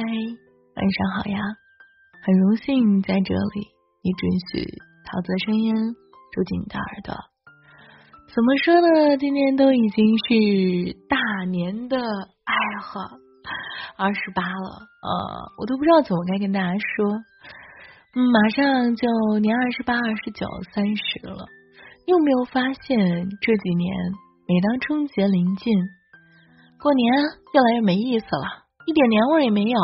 [0.00, 1.38] 嗨，晚上好呀！
[2.24, 3.68] 很荣幸在这里，
[4.00, 4.64] 你准许
[5.04, 5.74] 桃子声音
[6.32, 7.14] 住进你的耳朵。
[8.34, 9.18] 怎么说呢？
[9.18, 12.80] 今年都已经是大年的，哎呀，
[13.98, 17.20] 二十八了，呃，我都不知道怎么该跟大家说。
[18.32, 19.06] 马上就
[19.40, 21.44] 年二十八、二十九、三十了。
[22.06, 23.94] 你有没有发现这几年，
[24.48, 25.76] 每当春节临近，
[26.80, 27.12] 过年
[27.52, 28.64] 越来越没意思了？
[28.90, 29.78] 一点年味也没有，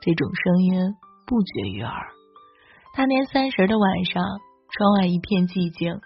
[0.00, 0.94] 这种声音
[1.26, 1.92] 不绝于耳。
[2.96, 4.22] 大年三十的晚上，
[4.70, 5.98] 窗外一片寂静，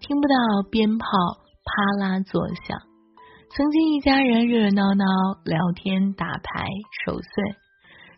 [0.00, 0.34] 听不到
[0.72, 1.06] 鞭炮
[1.62, 2.82] 啪啦作响。
[3.54, 5.06] 曾经一家人热热闹闹
[5.44, 6.66] 聊天打牌
[7.06, 7.30] 守岁，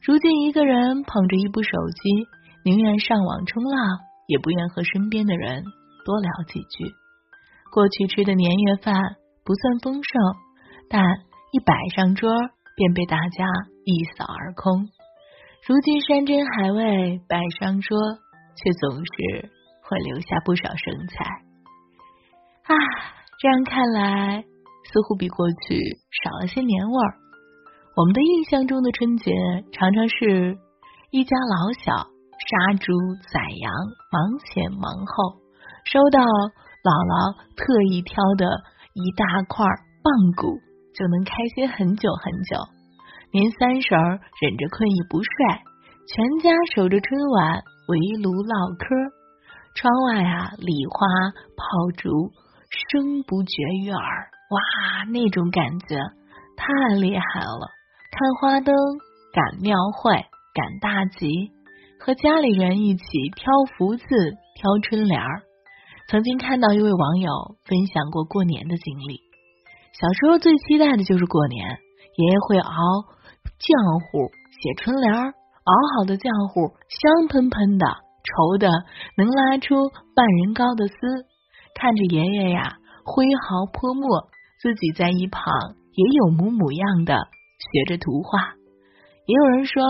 [0.01, 2.25] 如今一个人捧着一部手机，
[2.65, 3.77] 宁愿上网冲浪，
[4.27, 5.63] 也不愿和身边的人
[6.07, 6.97] 多聊几句。
[7.75, 8.97] 过去吃的年夜饭
[9.45, 10.19] 不算丰盛，
[10.89, 11.05] 但
[11.53, 12.33] 一摆上桌。
[12.77, 13.45] 便被大家
[13.85, 14.89] 一扫而空。
[15.67, 17.99] 如今山珍海味摆上桌，
[18.55, 19.51] 却总是
[19.83, 21.25] 会留下不少剩菜。
[22.63, 22.73] 啊，
[23.41, 27.15] 这样看来，似乎比过去少了些年味儿。
[27.97, 29.33] 我们的印象中的春节，
[29.73, 30.59] 常常是
[31.11, 32.93] 一家老小杀猪
[33.33, 33.73] 宰羊，
[34.13, 35.41] 忙前忙后，
[35.85, 38.47] 收到姥姥特意挑的
[38.93, 39.65] 一大块
[40.05, 40.61] 棒骨。
[40.97, 42.57] 就能开心很久很久。
[43.33, 45.31] 年三十儿忍着困意不睡，
[46.09, 48.87] 全家守着春晚围炉唠嗑。
[49.75, 51.07] 窗外啊，礼花
[51.55, 52.09] 炮竹
[52.71, 55.97] 声不绝于耳，哇，那种感觉
[56.57, 57.69] 太厉害了！
[58.11, 58.75] 看花灯，
[59.35, 60.13] 赶庙会，
[60.55, 61.29] 赶大集，
[62.01, 64.05] 和家里人一起挑福字、
[64.55, 65.43] 挑春联儿。
[66.09, 67.31] 曾经看到一位网友
[67.67, 69.26] 分享过过年的经历。
[69.97, 71.65] 小时候最期待的就是过年，
[72.17, 72.69] 爷爷会熬
[73.57, 74.29] 浆糊
[74.61, 77.87] 写春联，熬好的浆糊香喷喷的，
[78.21, 78.69] 稠的
[79.17, 80.95] 能拉出半人高的丝。
[81.73, 82.77] 看着爷爷呀
[83.09, 84.29] 挥毫泼墨，
[84.61, 85.49] 自己在一旁
[85.97, 87.17] 也有模模样的
[87.57, 88.53] 学着图画。
[89.25, 89.81] 也有人说，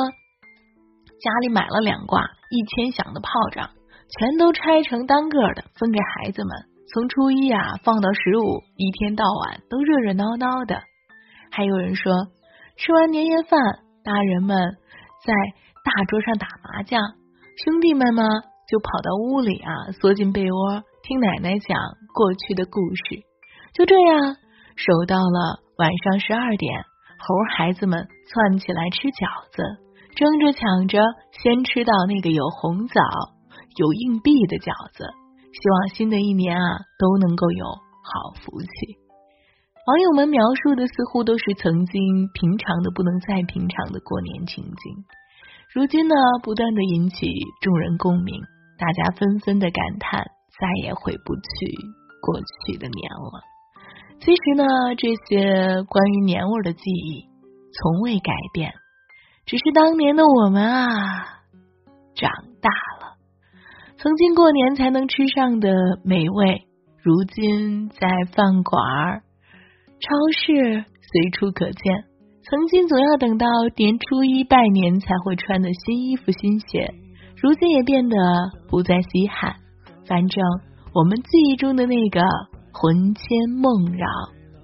[1.19, 2.23] 家里买了两挂
[2.55, 3.71] 一千响的炮仗，
[4.07, 6.76] 全都拆成单个的分给孩子们。
[6.93, 10.83] 从初一啊放到十五，一天到晚都热热闹闹的。
[11.51, 12.13] 还有人说，
[12.77, 13.59] 吃完年夜饭，
[14.05, 14.57] 大人们
[15.25, 15.35] 在
[15.83, 17.01] 大桌上打麻将，
[17.65, 18.23] 兄弟们嘛
[18.69, 19.71] 就跑到屋里啊，
[20.01, 21.77] 缩进被窝听奶奶讲
[22.15, 23.23] 过去的故事。
[23.75, 24.37] 就这样，
[24.77, 26.85] 守到了晚上十二点，
[27.19, 29.63] 猴孩子们窜起来吃饺子，
[30.15, 31.01] 争着抢着
[31.43, 33.03] 先吃到那个有红枣、
[33.77, 35.26] 有硬币的饺子。
[35.57, 36.69] 希望新的一年啊
[36.99, 38.69] 都能够有好福气。
[39.87, 45.05] 网友们描述的似乎都是曾经平常的不能再平常的过年情景，
[45.73, 47.27] 如今呢不断的引起
[47.63, 48.43] 众人共鸣，
[48.79, 50.27] 大家纷纷的感叹
[50.61, 51.43] 再也回不去
[52.21, 53.43] 过去的年了。
[54.21, 54.65] 其实呢，
[54.97, 57.25] 这些关于年味的记忆
[57.73, 58.75] 从未改变，
[59.47, 60.89] 只是当年的我们啊
[62.15, 62.96] 长大了。
[64.07, 65.69] 曾经过年才能吃上的
[66.05, 66.63] 美味，
[67.03, 69.21] 如今在饭馆、
[69.99, 72.05] 超市随处可见。
[72.45, 76.95] 曾经总要等到年初一拜年才会穿的新衣服、新鞋，
[77.43, 78.17] 如今也变得
[78.69, 79.57] 不再稀罕。
[80.07, 80.41] 反正
[80.95, 82.21] 我们记忆中的那个
[82.73, 84.07] 魂牵梦绕、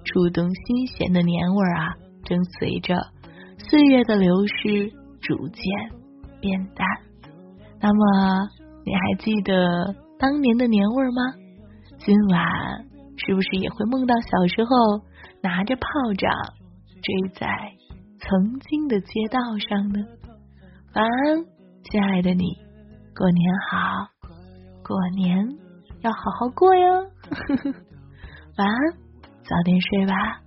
[0.05, 2.95] 触动心弦的年味儿啊，正随着
[3.57, 4.89] 岁月的流失
[5.19, 5.65] 逐渐
[6.39, 6.87] 变淡。
[7.81, 8.62] 那么。
[8.85, 11.21] 你还记得当年的年味儿吗？
[11.99, 12.43] 今晚
[13.17, 15.05] 是不是也会梦到小时候
[15.41, 15.83] 拿着炮
[16.17, 16.31] 仗
[17.01, 17.47] 追在
[18.19, 20.05] 曾经的街道上呢？
[20.95, 21.45] 晚安，
[21.83, 22.43] 亲爱的你，
[23.15, 24.09] 过年好，
[24.83, 25.47] 过年
[26.01, 27.07] 要好好过哟。
[28.57, 28.75] 晚安，
[29.43, 30.42] 早点睡吧。